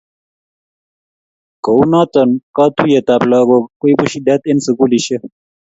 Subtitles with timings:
[1.63, 2.21] kounoto
[2.55, 5.23] katuyet ap lakok koibu shidet eng sukulisiek